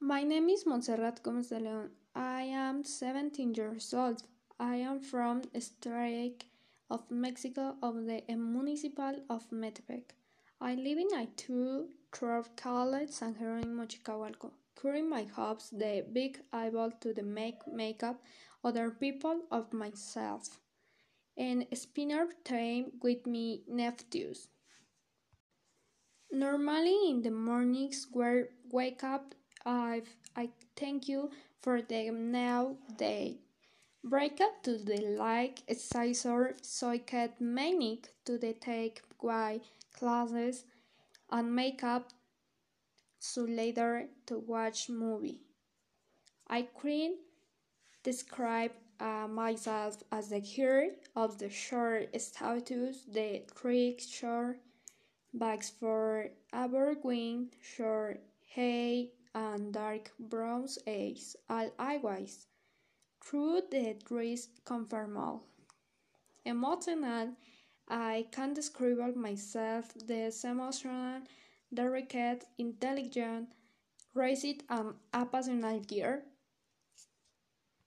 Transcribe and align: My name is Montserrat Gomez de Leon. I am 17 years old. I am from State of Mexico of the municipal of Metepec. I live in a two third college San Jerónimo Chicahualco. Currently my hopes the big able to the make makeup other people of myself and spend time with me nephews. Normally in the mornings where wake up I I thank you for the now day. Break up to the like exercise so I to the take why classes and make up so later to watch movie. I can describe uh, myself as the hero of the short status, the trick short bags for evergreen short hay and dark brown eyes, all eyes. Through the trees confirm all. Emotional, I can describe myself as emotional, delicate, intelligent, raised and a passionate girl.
My 0.00 0.22
name 0.22 0.48
is 0.48 0.64
Montserrat 0.64 1.24
Gomez 1.24 1.48
de 1.48 1.58
Leon. 1.58 1.90
I 2.14 2.42
am 2.42 2.84
17 2.84 3.52
years 3.54 3.92
old. 3.92 4.22
I 4.60 4.76
am 4.76 5.00
from 5.00 5.42
State 5.58 6.44
of 6.88 7.10
Mexico 7.10 7.74
of 7.82 8.06
the 8.06 8.22
municipal 8.28 9.16
of 9.28 9.50
Metepec. 9.50 10.14
I 10.60 10.76
live 10.76 10.98
in 10.98 11.12
a 11.18 11.26
two 11.36 11.88
third 12.12 12.44
college 12.56 13.10
San 13.10 13.34
Jerónimo 13.34 13.88
Chicahualco. 13.88 14.52
Currently 14.76 15.02
my 15.02 15.24
hopes 15.24 15.70
the 15.70 16.06
big 16.12 16.38
able 16.54 16.92
to 17.00 17.12
the 17.12 17.24
make 17.24 17.66
makeup 17.66 18.22
other 18.62 18.92
people 18.92 19.42
of 19.50 19.72
myself 19.72 20.60
and 21.36 21.66
spend 21.74 22.34
time 22.44 22.92
with 23.02 23.26
me 23.26 23.64
nephews. 23.66 24.46
Normally 26.30 27.10
in 27.10 27.22
the 27.22 27.32
mornings 27.32 28.06
where 28.12 28.50
wake 28.70 29.02
up 29.02 29.34
I 29.68 30.02
I 30.34 30.48
thank 30.76 31.08
you 31.08 31.30
for 31.60 31.82
the 31.82 32.10
now 32.10 32.76
day. 32.96 33.36
Break 34.02 34.40
up 34.40 34.62
to 34.62 34.78
the 34.78 34.96
like 35.18 35.62
exercise 35.68 36.24
so 36.62 36.88
I 36.88 36.98
to 38.24 38.38
the 38.38 38.54
take 38.54 39.02
why 39.20 39.60
classes 39.92 40.64
and 41.30 41.54
make 41.54 41.84
up 41.84 42.08
so 43.18 43.42
later 43.42 44.08
to 44.26 44.38
watch 44.38 44.88
movie. 44.88 45.42
I 46.48 46.62
can 46.80 47.16
describe 48.02 48.72
uh, 48.98 49.28
myself 49.28 50.02
as 50.10 50.30
the 50.30 50.38
hero 50.38 50.92
of 51.14 51.38
the 51.38 51.50
short 51.50 52.18
status, 52.18 53.02
the 53.06 53.42
trick 53.54 54.00
short 54.00 54.60
bags 55.34 55.70
for 55.78 56.30
evergreen 56.54 57.50
short 57.60 58.22
hay 58.46 59.12
and 59.34 59.72
dark 59.72 60.12
brown 60.18 60.66
eyes, 60.86 61.36
all 61.48 61.70
eyes. 61.78 62.46
Through 63.22 63.62
the 63.70 63.94
trees 64.04 64.48
confirm 64.64 65.16
all. 65.16 65.44
Emotional, 66.44 67.36
I 67.88 68.26
can 68.32 68.54
describe 68.54 69.16
myself 69.16 69.92
as 70.10 70.44
emotional, 70.44 71.22
delicate, 71.72 72.44
intelligent, 72.58 73.52
raised 74.14 74.64
and 74.68 74.94
a 75.12 75.26
passionate 75.26 75.86
girl. 75.88 76.22